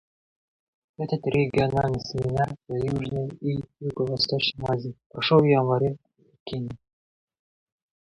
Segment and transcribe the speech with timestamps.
[0.97, 6.71] Этот региональный семинар для Южной и Юго-Восточной Азии прошел в январе в Пекине.